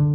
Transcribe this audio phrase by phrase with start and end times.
[0.00, 0.06] は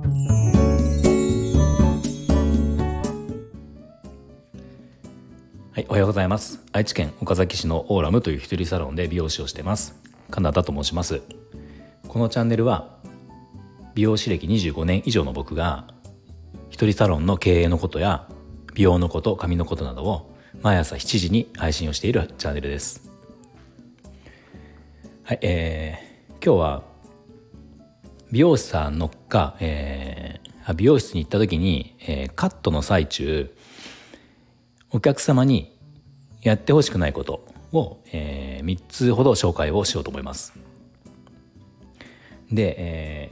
[5.78, 6.64] い、おはようございます。
[6.72, 9.96] 愛知県岡崎市のオーラムという一人サロンで美容師をしてます。
[10.32, 11.22] カナダと申します。
[12.08, 12.98] このチャンネルは
[13.94, 15.86] 美容師歴25年以上の僕が
[16.72, 18.28] 一人サロンの経営のことや
[18.74, 20.34] 美容のこと髪のことなどを
[20.64, 23.12] 毎朝7時に配信をしているチャンネルです
[25.24, 26.95] はいえー、今日は
[28.36, 33.56] 美容師さんのか、えー、美容室に行った時に、えー、カットの最中
[34.92, 35.74] お客様に
[36.42, 40.52] やってほしくないことを、えー、3つほど紹介をしようと思います。
[42.52, 43.32] で、え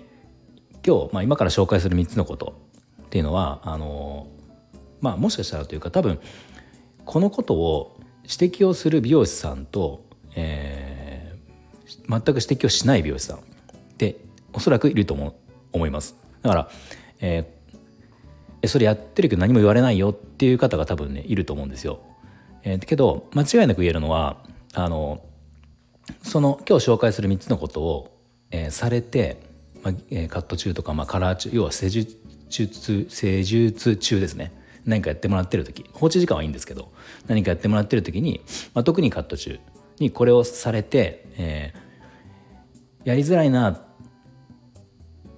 [0.81, 2.53] ー、今日、まあ、今から紹介する3つのこと
[3.03, 4.27] っていうのはあの
[5.01, 6.17] まあもしかしたらというか多分
[7.03, 13.41] このことを指摘をする美容師さんと、えー、全く指摘をしない美容師さんっ
[13.97, 15.35] ておそらくいると思
[15.71, 16.15] 思います。
[16.41, 16.69] だから、
[17.19, 21.99] えー、それやってるけど何も言われないよっていう方が多分ねいると思うんですよ、
[22.63, 25.23] えー、けど間違いなく言えるのはあの
[26.21, 28.19] その今日紹介する3つのことを、
[28.51, 29.41] えー、されて、
[29.83, 32.17] まあえー、カット中とか、まあ、カラー中要は施術
[32.49, 34.51] 施術中ですね。
[34.85, 36.91] 何かやってもらってる時放置時間はいいんですけど
[37.27, 38.41] 何かやってもらってる時に、
[38.73, 39.57] まあ、特にカット中
[39.99, 43.81] にこれをされて、えー、やりづらいなっ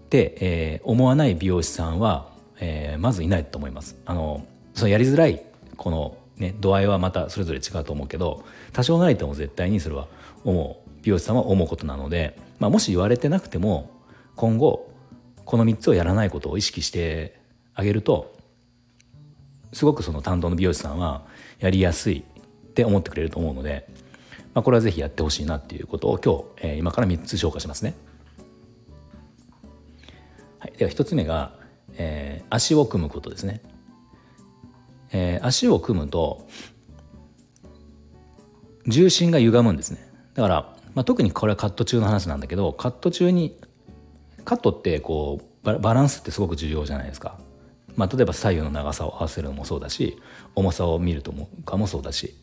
[0.09, 3.97] て、えー、思わない美容師さんは、えー、まずいないと思います。
[4.05, 5.41] あのそのやりづらい
[5.77, 10.07] このね、度合いはまたそれぞれ違うと思うけど多少なりとも絶対にそれは
[10.43, 13.89] 思う美容師さんは思うことなので、まあ、もし言われてなくても
[14.35, 14.91] 今後
[15.45, 17.39] この3つをやらないことを意識して
[17.73, 18.35] あげると
[19.71, 21.25] すごくその担当の美容師さんは
[21.59, 23.87] やりやすいって思ってくれると思うので、
[24.53, 27.93] まあ、これは是非やってほしいなっていうことを今日、えー、今から3つ紹介しますね。
[30.77, 31.53] では1つ目が、
[31.97, 33.61] えー、足を組むことですね。
[35.11, 36.47] えー、足を組むと
[38.87, 39.99] 重心が歪むんですね。
[40.33, 43.57] だから、まあ、特にこれはカット中の話なんだけどカット中に
[44.43, 47.39] カットってこうバランスってすごく重要じゃないですか。
[47.95, 50.17] まあ、例えば左右の長さを合わせるのもそうだし
[50.53, 51.33] 重さを見ると
[51.65, 52.35] かもそうだし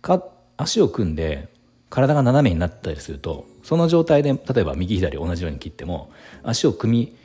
[0.00, 0.24] か
[0.56, 1.48] 足を組んで
[1.90, 6.10] 体が斜めになったりするとその状態で例えば右左同じように切っても
[6.42, 7.16] 足を組み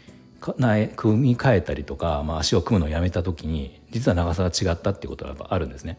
[0.96, 5.98] 組み替えたりとか、まあ、足を組むのをやめた時に実は長さが違ったっていうことがやっぱあるんですね。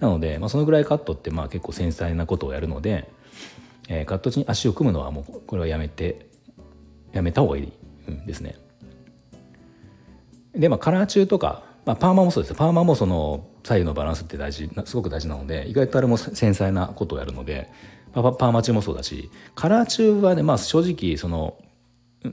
[0.00, 3.10] なので、まあ、そのぐらいカットってまあ結構繊細なことをやるので、
[3.88, 6.28] えー、カット中に足を組むのはもうこれはやめて
[7.12, 8.56] やめた方がいいんですね。
[10.54, 17.70] でまあカラー中とか、まあ、パーマもそうですパーマもその左右のバランスって大事すごく大事なので意外とあれも繊細なことをやるので
[18.14, 21.58] パパーマ中もそうだしカラー中はねまあ正直その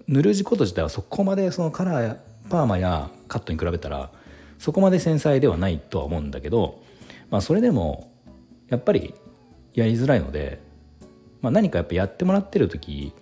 [0.07, 2.17] 塗ること自体はそこまでそのカラーや
[2.49, 4.11] パーマやカットに比べたら
[4.59, 6.81] そこまで繊細ではないとは思うんだけど、
[7.29, 8.11] まあ、それでも
[8.69, 9.13] やっぱり
[9.73, 10.61] やりづらいので、
[11.41, 13.13] まあ、何かやっぱやってもらってる時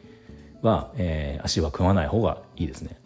[0.61, 2.97] は、えー、足は組まない方がいいですね。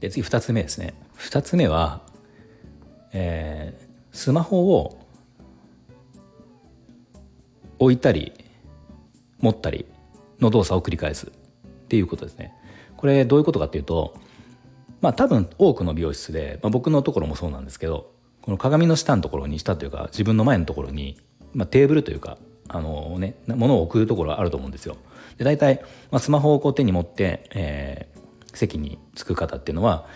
[0.00, 2.02] で次2つ目ですね2つ目は、
[3.12, 5.00] えー、スマホを
[7.80, 8.32] 置いたり
[9.40, 9.86] 持ったり
[10.40, 11.30] の動作を繰り返すっ
[11.88, 12.54] ていうことですね
[12.96, 14.14] これどういうことかっていうと
[15.00, 18.12] まあ多分多くの美容室で、まあ、僕のところもそうなんですけど
[18.42, 21.18] この鏡の下のところに下というか自分の前のところに、
[21.54, 22.38] まあ、テーブルというか
[22.68, 24.96] あのね物を置くところあると思うんですよ
[25.38, 28.08] で大体、まあ、スマホをこう手に持って、え
[28.54, 30.06] 席に着く方っていうのは、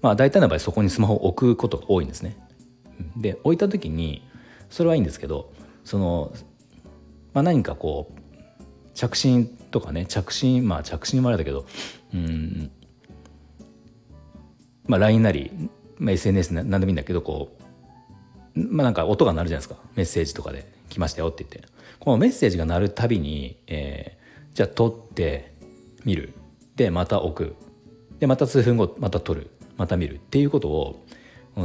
[0.00, 2.36] まあ、大体の場合そこにスマホを置くことが多いんですね。
[3.16, 4.26] で置いた時に
[4.70, 5.52] それはいいんですけど
[5.84, 6.32] その、
[7.32, 8.20] まあ、何かこう
[8.94, 11.66] 着信とかね着信まあ着信もあれだけど
[12.14, 12.70] うん
[14.86, 15.50] まあ LINE なり、
[15.98, 17.62] まあ、SNS な何でもいいんだけどこう
[18.54, 19.80] まあなんか音が鳴るじゃないですか。
[19.94, 21.72] メッセージとかで「来ましたよ」って言って。
[21.98, 25.54] このメッセージが鳴るたびに、えー、じゃあ撮って
[26.04, 26.34] 見る。
[26.76, 27.54] でまた置く。
[28.18, 29.50] でまた数分後また撮る。
[29.76, 30.16] また見る。
[30.16, 31.04] っていうことを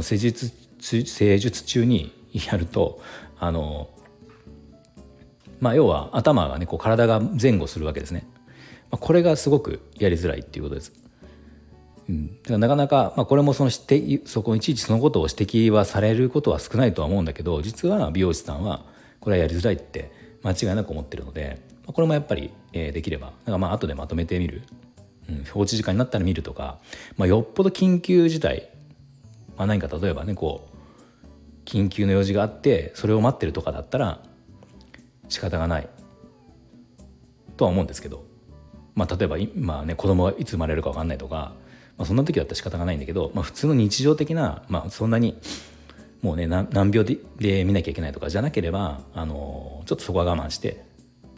[0.00, 3.00] 施術施術中にやると
[3.38, 3.90] あの
[5.60, 8.26] まあ要は頭がねこう体が前後するわけですね。
[8.90, 10.92] まあ、これがすごくやりづらいっていうことです。
[12.08, 18.86] うん、だからなかなか、まあ、これもその指摘そこいちいちそのことを指摘はされることは少ないとは思うんだけど実は美容師さんは
[19.20, 20.10] これはやりづらいって
[20.42, 24.62] 間違いなく思ってるのでこれもやっぱり、えー、できればだかまあ後でまとめてみる
[25.28, 26.78] うん、放置時間になったら見るとか、
[27.16, 28.68] まあ、よっぽど緊急事態、
[29.56, 34.22] まあ、何か例えばねこう緊急の用事があってそれを待ってるとかだったら
[35.28, 35.88] 仕方がない
[37.56, 38.24] とは思うんですけど、
[38.94, 41.54] まあ、例えば今ね子供がいつ生まれるか分かんないとか、
[41.96, 45.38] まあ、そんな時だったら仕方がないんだけど、まあ、普通の日常的な、まあ、そんなに
[46.22, 50.84] もうね難病でで見なきゃいけないとかじゃなければあのちょっとそこは我慢して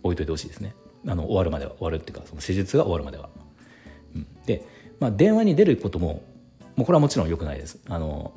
[0.03, 0.75] 置いといてほしいですね
[1.07, 3.29] あの終わるまでは終わるっていうかその施術が終わるまでは。
[4.15, 4.67] うん、で、
[4.99, 6.23] まあ、電話に出ることも
[6.77, 7.79] もうこれはもちろん良くないです。
[7.89, 8.33] あの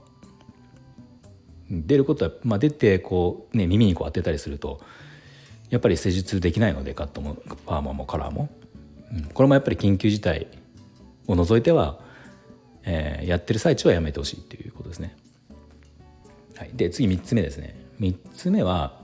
[1.69, 4.81] 出ることは、まあ、出てこう、ね、耳にこう当てたりすると
[5.73, 7.35] やっぱり施術できないのでカットも
[7.65, 8.47] パーマもカラーも、
[9.11, 10.45] うん、これもやっぱり緊急事態
[11.25, 11.99] を除いては、
[12.83, 15.17] えー、やってる最中はやめてほしいっていうことですね。
[16.57, 17.75] はい、で次3つ目ですね。
[17.99, 19.01] 3つ目は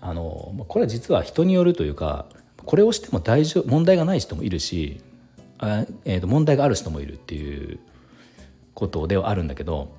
[0.00, 2.26] あのこれは実は人によるというか
[2.64, 5.00] これをしても大丈夫問題がない人もいるし
[5.58, 7.80] あ、えー、と問題がある人もいるっていう
[8.72, 9.92] ことではあるんだけど、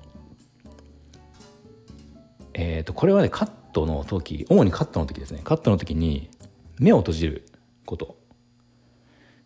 [2.54, 5.40] えー、とこれはねカットの時主にカットの時ですね。
[5.44, 6.30] カットの時に
[6.78, 7.46] 目を閉じる
[7.84, 8.16] こと。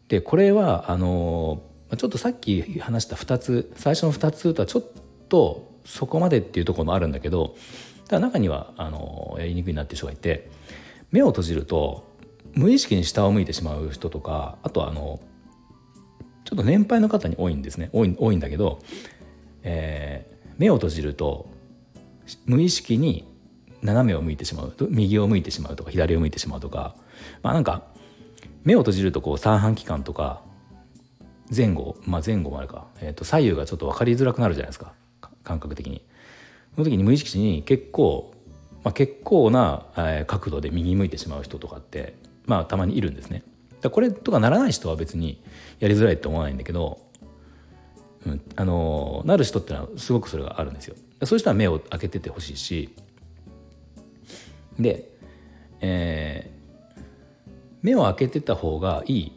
[0.08, 1.62] でこれはあの
[1.96, 4.84] ちょっとさっき話した2つ最初の2つとはちょっ
[5.28, 7.56] とそこまでっていうところもあるんだけど
[8.08, 10.50] ただ中にはあのやりにくいなっていう人がいて
[11.10, 12.06] 目を閉じると
[12.54, 15.20] 無意識に下を向いてしまう人とかあとはあの
[16.44, 17.88] ちょっと年配の方に多いんですね。
[17.94, 18.80] 多い多いんだけど、
[19.62, 21.48] えー、目を閉じると
[22.44, 23.31] 無意識に
[23.82, 26.94] 斜めを向いてしまう右を向いてしまうとか左を向いてしまうとか
[27.42, 27.82] まあなんか
[28.64, 30.42] 目を閉じるとこう三半規管とか
[31.54, 34.92] 前後まあ前後もあるか、えー、と左右がちょっと分かりづらくなるじゃないですか
[35.42, 36.02] 感覚的に。
[36.74, 38.32] その時に無意識に結構、
[38.82, 39.84] まあ、結構な、
[40.26, 42.14] 角度で右向いてしまう人とかって
[42.46, 43.42] まあたまにいるんですね。
[43.80, 45.42] だこれとかならない人は別に
[45.80, 47.00] やりづらいって思わないんだけど、
[48.26, 50.96] うん、あのなる人ってのはすごくそれがあるんですよ。
[51.24, 52.94] そういう人は目を開けててほしいし
[54.78, 55.10] で、
[55.80, 57.02] えー、
[57.82, 59.32] 目を開けてた方がいい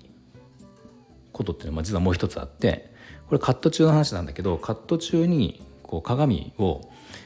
[1.32, 2.92] ことっていうのは実はもう一つあって
[3.28, 6.82] これカット中の話なんだけどカット中にこう鏡を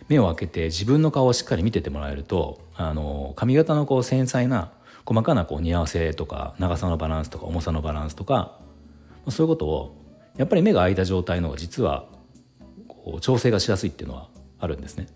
[0.08, 4.72] 目を開けて自分の顔をしっかり見ててもらえるとあの髪型のこう繊細な
[5.06, 8.60] 細かなこう似合わせとか長さのバランスとか重さのバランスとか
[9.30, 9.96] そういうことを
[10.38, 12.06] やっぱり目が開いた状態の方が実は
[12.88, 14.30] こう調整がしやすいっていうのは
[14.60, 15.08] あるんですね。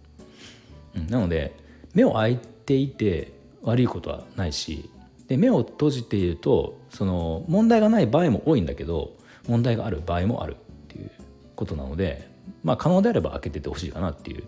[1.10, 1.56] なので
[1.94, 4.90] 目を開ていて悪いことはないし
[5.28, 9.18] で目を閉じているとその問題がない場合も多いんだけど
[9.48, 11.12] 問題がある場合もあるっていう
[11.56, 12.30] ことなので
[12.64, 14.44] まあ可能であれば開けててほしいかなっていう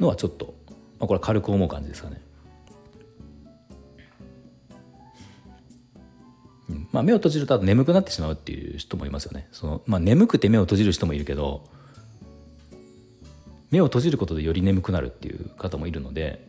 [0.00, 0.54] のはちょっと、
[0.98, 2.20] まあ、これ軽く思う感じですかね。
[6.70, 9.48] うんまあ、目を閉じると眠くなってしまうっていう人もいますよね。
[9.52, 11.64] そのまあ、眠くて目を閉じる人もいるけど
[13.70, 16.48] 目を閉じることでより眠くなるっていう方もいるので、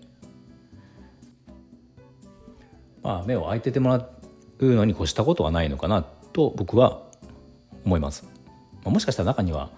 [3.05, 4.09] まあ、目を開いててもら
[4.59, 7.03] うのに越したことはないのかなと僕は
[7.85, 8.27] 思います。
[8.83, 9.69] ま、もしかしたら中には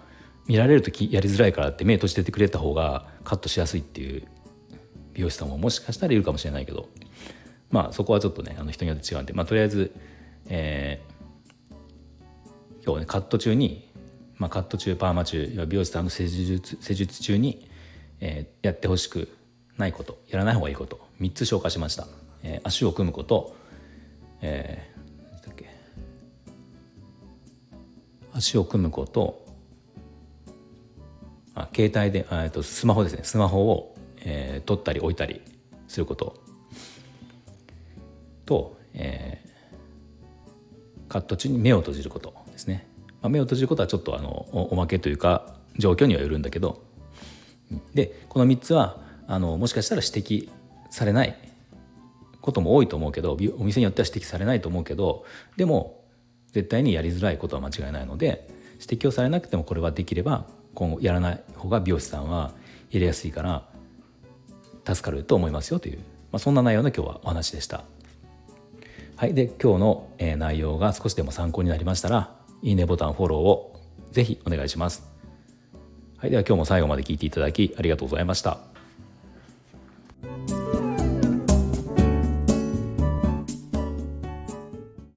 [0.46, 4.26] 見られる時やりづらいからって目閉じててくれた方がカットしやすいっていう
[5.12, 6.88] 美容師さんももしかしたらいるかもしれないけど。
[7.70, 9.92] まあそこはちょっとねあの人によって違うんで、まあ、とりあえず、
[10.46, 13.90] えー、今日ねカット中に、
[14.36, 17.68] まあ、カット中パーマ中美容師さんの施術施術中に、
[18.20, 19.28] えー、やってほしく
[19.76, 22.06] ないことやらない方がいいこと3つ紹介しました、
[22.42, 23.56] えー、足を組むこと、
[24.40, 24.98] えー、
[28.38, 29.46] 足を組むこと。
[31.54, 33.20] あ携帯でえとスマホですね。
[33.24, 35.42] スマホを、えー、取ったり置いたり
[35.88, 36.40] すること。
[38.46, 42.86] と、えー、カット中に目を閉じることですね、
[43.20, 46.86] まあ、目を閉じることはちょっとあのおまけというか状況にはよるんだけど。
[47.92, 50.48] でこの3つはあのもしかしたら指摘
[50.90, 51.36] されない
[52.40, 55.24] ことも多いと思うけどお店によっては指摘されないと思うけど
[55.56, 56.04] でも
[56.52, 58.48] 絶対にやりづらいことは間違いないので
[58.80, 62.52] 指摘をされなくてもこれはできれば今後やらない方が美容師さんは
[62.90, 63.68] 入れやすいから
[64.86, 67.84] 助かると思いますよという、まあ、そんな内容の今日はお話でした。
[69.16, 73.80] はい、で今日の、内容が少しでも参考になりましたらいいねボタンフォローを
[74.12, 75.10] ぜひお願いします。
[76.16, 78.77] はい、では今日も最後まで聞いていただきありがとうございました。